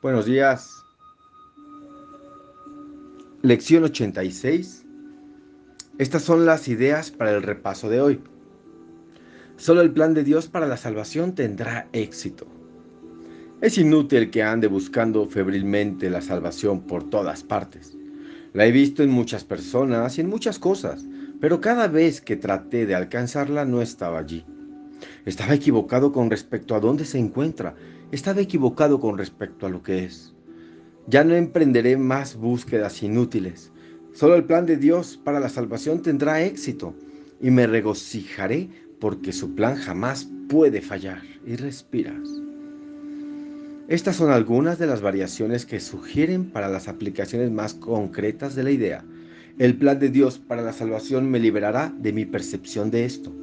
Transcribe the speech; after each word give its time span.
Buenos 0.00 0.26
días. 0.26 0.84
Lección 3.42 3.82
86. 3.82 4.86
Estas 5.98 6.22
son 6.22 6.46
las 6.46 6.68
ideas 6.68 7.10
para 7.10 7.32
el 7.32 7.42
repaso 7.42 7.90
de 7.90 8.00
hoy. 8.00 8.20
Solo 9.56 9.80
el 9.80 9.90
plan 9.90 10.14
de 10.14 10.22
Dios 10.22 10.46
para 10.46 10.68
la 10.68 10.76
salvación 10.76 11.34
tendrá 11.34 11.88
éxito. 11.92 12.46
Es 13.60 13.76
inútil 13.76 14.30
que 14.30 14.44
ande 14.44 14.68
buscando 14.68 15.28
febrilmente 15.28 16.10
la 16.10 16.20
salvación 16.20 16.82
por 16.82 17.10
todas 17.10 17.42
partes. 17.42 17.98
La 18.52 18.66
he 18.66 18.70
visto 18.70 19.02
en 19.02 19.10
muchas 19.10 19.42
personas 19.42 20.16
y 20.16 20.20
en 20.20 20.28
muchas 20.28 20.60
cosas, 20.60 21.04
pero 21.40 21.60
cada 21.60 21.88
vez 21.88 22.20
que 22.20 22.36
traté 22.36 22.86
de 22.86 22.94
alcanzarla 22.94 23.64
no 23.64 23.82
estaba 23.82 24.20
allí. 24.20 24.44
Estaba 25.24 25.54
equivocado 25.54 26.12
con 26.12 26.30
respecto 26.30 26.74
a 26.74 26.80
dónde 26.80 27.04
se 27.04 27.18
encuentra 27.18 27.74
estaba 28.10 28.40
equivocado 28.40 29.00
con 29.00 29.18
respecto 29.18 29.66
a 29.66 29.68
lo 29.68 29.82
que 29.82 30.04
es. 30.04 30.34
Ya 31.06 31.24
no 31.24 31.34
emprenderé 31.34 31.96
más 31.96 32.36
búsquedas 32.36 33.02
inútiles. 33.02 33.70
Solo 34.12 34.34
el 34.34 34.44
plan 34.44 34.66
de 34.66 34.76
Dios 34.76 35.20
para 35.22 35.40
la 35.40 35.48
salvación 35.48 36.02
tendrá 36.02 36.42
éxito 36.42 36.94
y 37.40 37.50
me 37.50 37.66
regocijaré 37.66 38.68
porque 38.98 39.32
su 39.32 39.54
plan 39.54 39.76
jamás 39.76 40.28
puede 40.48 40.80
fallar. 40.80 41.22
Y 41.46 41.56
respiras. 41.56 42.28
Estas 43.88 44.16
son 44.16 44.30
algunas 44.30 44.78
de 44.78 44.86
las 44.86 45.00
variaciones 45.00 45.64
que 45.64 45.80
sugieren 45.80 46.50
para 46.50 46.68
las 46.68 46.88
aplicaciones 46.88 47.50
más 47.50 47.72
concretas 47.72 48.54
de 48.54 48.64
la 48.64 48.70
idea. 48.70 49.04
El 49.58 49.78
plan 49.78 49.98
de 49.98 50.10
Dios 50.10 50.38
para 50.38 50.60
la 50.62 50.74
salvación 50.74 51.30
me 51.30 51.40
liberará 51.40 51.92
de 51.96 52.12
mi 52.12 52.26
percepción 52.26 52.90
de 52.90 53.06
esto. 53.06 53.34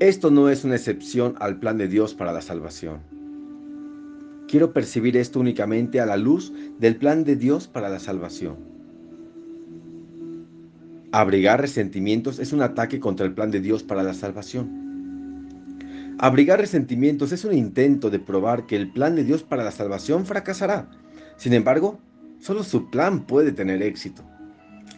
Esto 0.00 0.30
no 0.30 0.48
es 0.48 0.64
una 0.64 0.76
excepción 0.76 1.34
al 1.40 1.58
plan 1.58 1.76
de 1.76 1.86
Dios 1.86 2.14
para 2.14 2.32
la 2.32 2.40
salvación. 2.40 3.00
Quiero 4.48 4.72
percibir 4.72 5.14
esto 5.18 5.38
únicamente 5.38 6.00
a 6.00 6.06
la 6.06 6.16
luz 6.16 6.54
del 6.78 6.96
plan 6.96 7.22
de 7.22 7.36
Dios 7.36 7.68
para 7.68 7.90
la 7.90 7.98
salvación. 7.98 8.56
Abrigar 11.12 11.60
resentimientos 11.60 12.38
es 12.38 12.54
un 12.54 12.62
ataque 12.62 12.98
contra 12.98 13.26
el 13.26 13.34
plan 13.34 13.50
de 13.50 13.60
Dios 13.60 13.82
para 13.82 14.02
la 14.02 14.14
salvación. 14.14 14.70
Abrigar 16.18 16.60
resentimientos 16.60 17.32
es 17.32 17.44
un 17.44 17.52
intento 17.52 18.08
de 18.08 18.20
probar 18.20 18.64
que 18.64 18.76
el 18.76 18.90
plan 18.90 19.14
de 19.16 19.24
Dios 19.24 19.42
para 19.42 19.64
la 19.64 19.70
salvación 19.70 20.24
fracasará. 20.24 20.90
Sin 21.36 21.52
embargo, 21.52 22.00
solo 22.38 22.64
su 22.64 22.88
plan 22.88 23.26
puede 23.26 23.52
tener 23.52 23.82
éxito. 23.82 24.29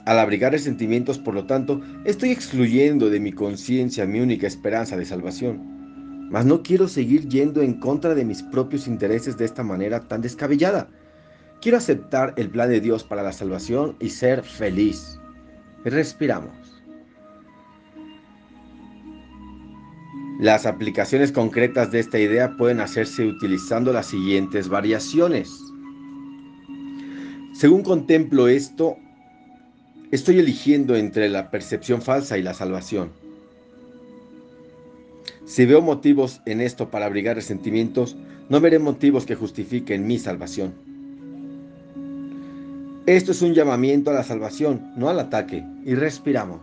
Al 0.04 0.18
abrigar 0.18 0.52
resentimientos, 0.52 1.18
por 1.18 1.34
lo 1.34 1.46
tanto, 1.46 1.80
estoy 2.04 2.30
excluyendo 2.30 3.08
de 3.08 3.20
mi 3.20 3.32
conciencia 3.32 4.04
mi 4.04 4.20
única 4.20 4.46
esperanza 4.46 4.96
de 4.96 5.04
salvación. 5.04 6.28
Mas 6.30 6.44
no 6.44 6.62
quiero 6.62 6.88
seguir 6.88 7.28
yendo 7.28 7.62
en 7.62 7.74
contra 7.74 8.14
de 8.14 8.24
mis 8.24 8.42
propios 8.42 8.88
intereses 8.88 9.36
de 9.36 9.44
esta 9.44 9.62
manera 9.62 10.00
tan 10.08 10.20
descabellada. 10.20 10.88
Quiero 11.60 11.78
aceptar 11.78 12.34
el 12.36 12.50
plan 12.50 12.70
de 12.70 12.80
Dios 12.80 13.04
para 13.04 13.22
la 13.22 13.32
salvación 13.32 13.96
y 14.00 14.08
ser 14.08 14.42
feliz. 14.42 15.20
Respiramos. 15.84 16.82
Las 20.40 20.66
aplicaciones 20.66 21.30
concretas 21.30 21.92
de 21.92 22.00
esta 22.00 22.18
idea 22.18 22.56
pueden 22.56 22.80
hacerse 22.80 23.24
utilizando 23.24 23.92
las 23.92 24.06
siguientes 24.06 24.68
variaciones. 24.68 25.56
Según 27.52 27.84
contemplo 27.84 28.48
esto, 28.48 28.96
Estoy 30.12 30.38
eligiendo 30.38 30.94
entre 30.94 31.30
la 31.30 31.50
percepción 31.50 32.02
falsa 32.02 32.36
y 32.36 32.42
la 32.42 32.52
salvación. 32.52 33.10
Si 35.46 35.64
veo 35.64 35.80
motivos 35.80 36.42
en 36.44 36.60
esto 36.60 36.90
para 36.90 37.06
abrigar 37.06 37.36
resentimientos, 37.36 38.14
no 38.50 38.60
veré 38.60 38.78
motivos 38.78 39.24
que 39.24 39.34
justifiquen 39.34 40.06
mi 40.06 40.18
salvación. 40.18 40.74
Esto 43.06 43.32
es 43.32 43.40
un 43.40 43.54
llamamiento 43.54 44.10
a 44.10 44.14
la 44.14 44.22
salvación, 44.22 44.92
no 44.96 45.08
al 45.08 45.18
ataque, 45.18 45.64
y 45.86 45.94
respiramos. 45.94 46.60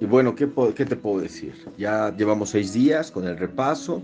Y 0.00 0.04
bueno, 0.04 0.34
¿qué, 0.34 0.46
te 0.46 0.96
puedo 0.96 1.22
decir? 1.22 1.54
Ya 1.78 2.14
llevamos 2.14 2.50
seis 2.50 2.74
días 2.74 3.10
con 3.10 3.26
el 3.26 3.38
repaso. 3.38 4.02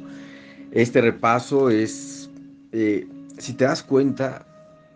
Este 0.73 1.03
repaso 1.03 1.69
es 1.69 2.31
eh, 2.73 3.07
si 3.39 3.53
te 3.53 3.65
das 3.65 3.83
cuenta, 3.83 4.47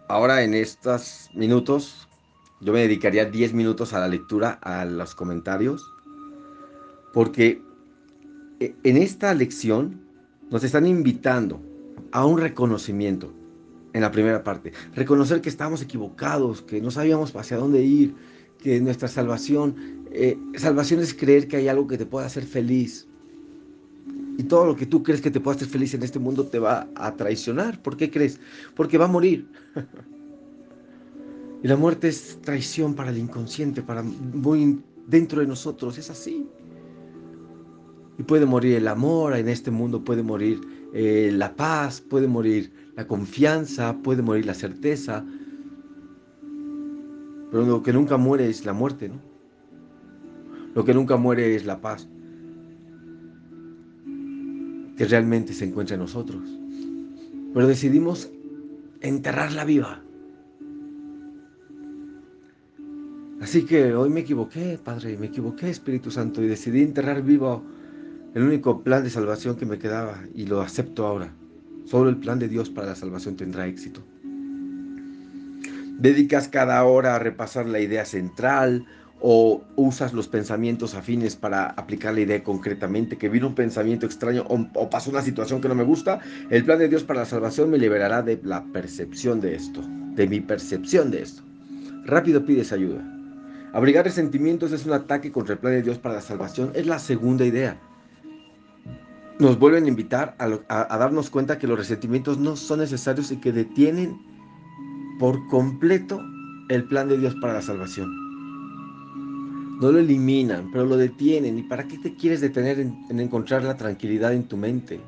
ahora 0.08 0.42
en 0.42 0.54
estos 0.54 1.30
minutos, 1.34 2.08
yo 2.60 2.72
me 2.72 2.80
dedicaría 2.80 3.24
10 3.24 3.54
minutos 3.54 3.92
a 3.92 4.00
la 4.00 4.08
lectura, 4.08 4.58
a 4.62 4.84
los 4.84 5.14
comentarios, 5.14 5.82
porque 7.12 7.62
e, 8.60 8.74
en 8.84 8.96
esta 8.96 9.34
lección 9.34 10.00
nos 10.50 10.64
están 10.64 10.86
invitando 10.86 11.60
a 12.12 12.24
un 12.24 12.38
reconocimiento 12.38 13.32
en 13.92 14.02
la 14.02 14.10
primera 14.10 14.42
parte. 14.42 14.72
Reconocer 14.94 15.40
que 15.40 15.48
estamos 15.48 15.82
equivocados, 15.82 16.62
que 16.62 16.80
no 16.80 16.90
sabíamos 16.90 17.34
hacia 17.34 17.56
dónde 17.56 17.82
ir, 17.82 18.14
que 18.58 18.80
nuestra 18.80 19.08
salvación, 19.08 20.06
eh, 20.12 20.36
salvación 20.56 21.00
es 21.00 21.14
creer 21.14 21.48
que 21.48 21.56
hay 21.56 21.68
algo 21.68 21.86
que 21.86 21.98
te 21.98 22.06
pueda 22.06 22.26
hacer 22.26 22.44
feliz, 22.44 23.08
y 24.40 24.44
todo 24.44 24.64
lo 24.64 24.74
que 24.74 24.86
tú 24.86 25.02
crees 25.02 25.20
que 25.20 25.30
te 25.30 25.38
pueda 25.38 25.56
hacer 25.56 25.68
feliz 25.68 25.92
en 25.92 26.02
este 26.02 26.18
mundo 26.18 26.46
te 26.46 26.58
va 26.58 26.88
a 26.94 27.14
traicionar. 27.14 27.78
¿Por 27.82 27.98
qué 27.98 28.10
crees? 28.10 28.40
Porque 28.74 28.96
va 28.96 29.04
a 29.04 29.08
morir. 29.08 29.46
y 31.62 31.68
la 31.68 31.76
muerte 31.76 32.08
es 32.08 32.38
traición 32.40 32.94
para 32.94 33.10
el 33.10 33.18
inconsciente, 33.18 33.82
para 33.82 34.02
muy 34.02 34.80
dentro 35.06 35.42
de 35.42 35.46
nosotros. 35.46 35.98
Es 35.98 36.08
así. 36.08 36.48
Y 38.18 38.22
puede 38.22 38.46
morir 38.46 38.76
el 38.76 38.88
amor 38.88 39.36
en 39.36 39.50
este 39.50 39.70
mundo, 39.70 40.02
puede 40.02 40.22
morir 40.22 40.58
eh, 40.94 41.30
la 41.34 41.54
paz, 41.54 42.00
puede 42.00 42.26
morir 42.26 42.72
la 42.96 43.06
confianza, 43.06 43.94
puede 44.02 44.22
morir 44.22 44.46
la 44.46 44.54
certeza. 44.54 45.22
Pero 47.50 47.66
lo 47.66 47.82
que 47.82 47.92
nunca 47.92 48.16
muere 48.16 48.48
es 48.48 48.64
la 48.64 48.72
muerte, 48.72 49.10
¿no? 49.10 49.20
Lo 50.74 50.82
que 50.82 50.94
nunca 50.94 51.18
muere 51.18 51.56
es 51.56 51.66
la 51.66 51.82
paz 51.82 52.08
que 55.00 55.06
realmente 55.06 55.54
se 55.54 55.64
encuentra 55.64 55.94
en 55.94 56.02
nosotros. 56.02 56.42
Pero 57.54 57.66
decidimos 57.66 58.30
enterrarla 59.00 59.64
viva. 59.64 60.02
Así 63.40 63.64
que 63.64 63.94
hoy 63.94 64.10
me 64.10 64.20
equivoqué, 64.20 64.78
Padre, 64.84 65.16
me 65.16 65.28
equivoqué, 65.28 65.70
Espíritu 65.70 66.10
Santo, 66.10 66.42
y 66.42 66.48
decidí 66.48 66.82
enterrar 66.82 67.22
vivo 67.22 67.64
el 68.34 68.42
único 68.42 68.82
plan 68.82 69.02
de 69.02 69.08
salvación 69.08 69.56
que 69.56 69.64
me 69.64 69.78
quedaba 69.78 70.20
y 70.34 70.44
lo 70.44 70.60
acepto 70.60 71.06
ahora. 71.06 71.32
Solo 71.86 72.10
el 72.10 72.18
plan 72.18 72.38
de 72.38 72.48
Dios 72.48 72.68
para 72.68 72.88
la 72.88 72.94
salvación 72.94 73.36
tendrá 73.36 73.66
éxito. 73.66 74.02
Dedicas 75.98 76.48
cada 76.48 76.84
hora 76.84 77.16
a 77.16 77.18
repasar 77.18 77.64
la 77.64 77.80
idea 77.80 78.04
central 78.04 78.84
o 79.20 79.62
usas 79.76 80.12
los 80.12 80.28
pensamientos 80.28 80.94
afines 80.94 81.36
para 81.36 81.66
aplicar 81.66 82.14
la 82.14 82.20
idea 82.20 82.42
concretamente, 82.42 83.18
que 83.18 83.28
vino 83.28 83.48
un 83.48 83.54
pensamiento 83.54 84.06
extraño 84.06 84.44
o, 84.48 84.90
pasó 84.90 85.10
una 85.10 85.22
situación 85.22 85.60
que 85.60 85.68
no 85.68 85.74
me 85.74 85.84
gusta, 85.84 86.20
el 86.48 86.64
plan 86.64 86.78
de 86.78 86.88
Dios 86.88 87.04
para 87.04 87.20
la 87.20 87.26
salvación 87.26 87.70
me 87.70 87.78
liberará 87.78 88.22
de 88.22 88.40
la 88.42 88.64
percepción 88.72 89.40
de 89.40 89.54
esto, 89.54 89.82
de 90.14 90.26
mi 90.26 90.40
percepción 90.40 91.10
de 91.10 91.22
esto. 91.22 91.42
Rápido 92.04 92.44
pides 92.44 92.72
ayuda. 92.72 93.04
Abrigar 93.72 94.04
resentimientos 94.04 94.72
es 94.72 94.86
un 94.86 94.94
ataque 94.94 95.30
contra 95.30 95.52
el 95.54 95.60
plan 95.60 95.74
de 95.74 95.82
Dios 95.82 95.98
para 95.98 96.16
la 96.16 96.22
salvación, 96.22 96.72
es 96.74 96.86
la 96.86 96.98
segunda 96.98 97.44
idea. 97.44 97.78
Nos 99.38 99.58
vuelven 99.58 99.84
a 99.84 99.88
invitar 99.88 100.34
a 100.38 100.98
darnos 100.98 101.30
cuenta 101.30 101.58
que 101.58 101.66
los 101.66 101.78
resentimientos 101.78 102.38
no 102.38 102.56
son 102.56 102.80
necesarios 102.80 103.30
y 103.30 103.36
que 103.36 103.52
detienen 103.52 104.18
por 105.18 105.46
completo 105.48 106.20
el 106.68 106.84
plan 106.84 107.08
de 107.08 107.16
Dios 107.18 107.34
para 107.40 107.54
la 107.54 107.62
salvación. 107.62 108.29
No 109.80 109.90
lo 109.90 109.98
eliminan, 109.98 110.70
pero 110.70 110.84
lo 110.84 110.98
detienen. 110.98 111.58
¿Y 111.58 111.62
para 111.62 111.88
qué 111.88 111.96
te 111.96 112.14
quieres 112.14 112.42
detener 112.42 112.78
en, 112.80 113.18
encontrar 113.18 113.64
la 113.64 113.78
tranquilidad 113.78 114.34
en 114.34 114.44
tu 114.44 114.58
mente? 114.58 115.00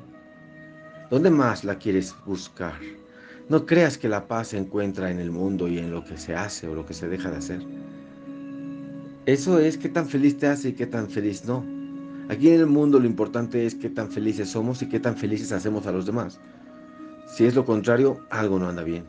¿Dónde 1.11 1.29
más 1.29 1.63
la 1.63 1.77
quieres 1.77 2.15
buscar? 2.25 2.73
No 3.49 3.67
creas 3.67 3.99
que 3.99 4.09
la 4.09 4.27
paz 4.27 4.47
se 4.47 4.57
encuentra 4.57 5.11
en 5.11 5.19
el 5.19 5.29
mundo 5.29 5.67
y 5.67 5.77
en 5.77 5.91
lo 5.91 6.03
que 6.03 6.17
se 6.17 6.33
hace 6.33 6.67
o 6.67 6.73
lo 6.73 6.87
que 6.87 6.95
se 6.95 7.07
deja 7.07 7.29
de 7.29 7.37
hacer. 7.37 7.61
Eso 9.27 9.59
es 9.59 9.77
qué 9.77 9.89
tan 9.89 10.07
feliz 10.07 10.39
te 10.39 10.47
hace 10.47 10.69
y 10.69 10.73
qué 10.73 10.87
tan 10.87 11.07
feliz 11.07 11.45
no. 11.45 11.63
Aquí 12.29 12.49
en 12.49 12.61
el 12.61 12.65
mundo 12.67 12.99
lo 12.99 13.05
importante 13.05 13.67
es 13.67 13.75
qué 13.75 13.89
tan 13.89 14.09
felices 14.09 14.49
somos 14.49 14.81
y 14.81 14.89
qué 14.89 14.99
tan 14.99 15.15
felices 15.15 15.51
hacemos 15.51 15.85
a 15.85 15.91
los 15.91 16.07
demás. 16.07 16.39
Si 17.27 17.45
es 17.45 17.53
lo 17.53 17.63
contrario, 17.63 18.25
algo 18.31 18.57
no 18.57 18.69
anda 18.69 18.81
bien. 18.81 19.03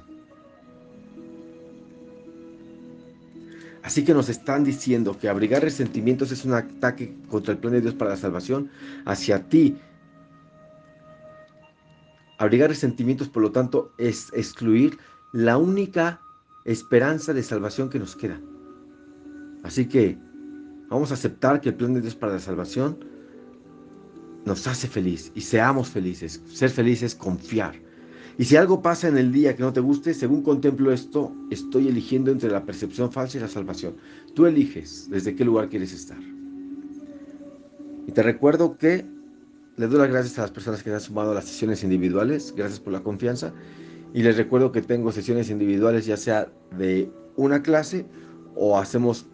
Así 3.85 4.03
que 4.03 4.15
nos 4.15 4.31
están 4.31 4.65
diciendo 4.65 5.19
que 5.19 5.29
abrigar 5.29 5.63
resentimientos 5.63 6.33
es 6.33 6.47
un 6.47 6.55
ataque 6.55 7.15
contra 7.29 7.53
el 7.53 7.59
plan 7.59 7.75
de 7.75 7.83
Dios 7.83 7.93
para 7.93 8.13
la 8.13 8.17
salvación 8.17 8.71
hacia 9.05 9.47
ti. 9.51 9.77
Abrigar 12.39 12.71
resentimientos, 12.71 13.29
por 13.29 13.43
lo 13.43 13.53
tanto, 13.53 13.93
es 13.99 14.33
excluir 14.33 14.99
la 15.35 15.59
única 15.59 16.23
esperanza 16.65 17.35
de 17.35 17.43
salvación 17.43 17.91
que 17.91 17.99
nos 17.99 18.17
queda. 18.17 18.41
Así 19.63 19.87
que 19.87 20.17
vamos 20.89 21.11
a 21.11 21.15
aceptar 21.15 21.61
que 21.61 21.69
el 21.69 21.75
plan 21.75 21.93
de 21.93 22.01
Dios 22.01 22.15
para 22.15 22.33
la 22.33 22.41
salvación 22.41 23.05
nos 24.47 24.67
hace 24.67 24.89
feliz 24.89 25.31
y 25.35 25.43
seamos 25.43 25.91
felices. 25.91 26.43
Ser 26.51 26.71
felices 26.71 27.13
es 27.13 27.15
confiar. 27.15 27.75
Y 28.37 28.45
si 28.45 28.57
algo 28.57 28.83
pasa 28.83 29.09
en 29.09 29.17
el 29.17 29.33
día 29.33 29.55
que 29.55 29.63
no 29.63 29.73
te 29.73 29.81
guste, 29.81 30.13
según 30.13 30.43
contemplo 30.43 30.93
esto, 30.93 31.33
estoy 31.51 31.89
eligiendo 31.89 32.33
entre 32.33 32.51
la 32.51 32.65
percepción 32.65 33.13
falsa 33.13 33.39
y 33.39 33.41
la 33.41 33.49
salvación. 33.49 33.95
Tú 34.35 34.47
eliges 34.47 35.09
desde 35.09 35.37
qué 35.37 35.45
lugar 35.45 35.69
quieres 35.69 35.93
estar. 35.93 36.19
Y 38.07 38.13
te 38.13 38.23
recuerdo 38.23 38.77
que 38.77 39.07
les 39.77 39.91
doy 39.91 39.99
las 39.99 40.11
gracias 40.11 40.39
a 40.39 40.43
las 40.43 40.51
personas 40.51 40.83
que 40.83 40.91
se 40.91 40.97
han 40.97 41.01
sumado 41.01 41.31
a 41.31 41.35
las 41.35 41.45
sesiones 41.45 41.85
individuales. 41.85 42.53
Gracias 42.57 42.81
por 42.81 42.93
la 42.93 43.03
confianza. 43.03 43.53
Y 44.13 44.23
les 44.23 44.37
recuerdo 44.37 44.73
que 44.73 44.83
tengo 44.83 45.13
sesiones 45.13 45.51
individuales 45.51 46.07
ya 46.07 46.17
sea 46.17 46.49
de 46.77 47.11
una 47.37 47.63
clase 47.63 48.07
o 48.57 48.79
hacemos 48.79 49.27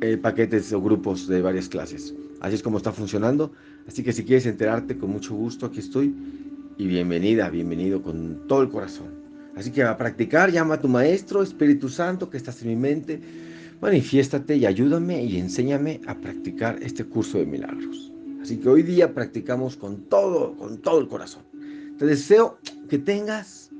eh, 0.00 0.16
paquetes 0.16 0.72
o 0.72 0.80
grupos 0.80 1.26
de 1.26 1.42
varias 1.42 1.68
clases. 1.68 2.14
Así 2.40 2.56
es 2.56 2.62
como 2.62 2.78
está 2.78 2.92
funcionando. 2.92 3.52
Así 3.88 4.02
que 4.02 4.12
si 4.12 4.24
quieres 4.24 4.46
enterarte, 4.46 4.98
con 4.98 5.10
mucho 5.10 5.34
gusto 5.34 5.66
aquí 5.66 5.78
estoy. 5.78 6.14
Y 6.78 6.86
bienvenida, 6.88 7.48
bienvenido 7.48 8.02
con 8.02 8.46
todo 8.48 8.60
el 8.60 8.68
corazón. 8.68 9.06
Así 9.56 9.70
que 9.70 9.82
a 9.82 9.96
practicar, 9.96 10.52
llama 10.52 10.74
a 10.74 10.80
tu 10.80 10.88
maestro, 10.88 11.42
Espíritu 11.42 11.88
Santo, 11.88 12.28
que 12.28 12.36
estás 12.36 12.60
en 12.60 12.68
mi 12.68 12.76
mente. 12.76 13.18
Manifiéstate 13.80 14.56
y 14.56 14.66
ayúdame 14.66 15.24
y 15.24 15.38
enséñame 15.38 16.02
a 16.06 16.14
practicar 16.14 16.78
este 16.82 17.02
curso 17.04 17.38
de 17.38 17.46
milagros. 17.46 18.12
Así 18.42 18.58
que 18.58 18.68
hoy 18.68 18.82
día 18.82 19.14
practicamos 19.14 19.74
con 19.74 20.02
todo, 20.10 20.54
con 20.58 20.76
todo 20.82 21.00
el 21.00 21.08
corazón. 21.08 21.44
Te 21.98 22.04
deseo 22.04 22.58
que 22.90 22.98
tengas 22.98 23.70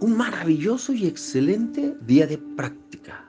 un 0.00 0.16
maravilloso 0.16 0.92
y 0.92 1.06
excelente 1.06 1.96
día 2.06 2.28
de 2.28 2.38
práctica. 2.38 3.28